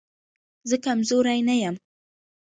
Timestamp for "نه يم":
1.49-1.75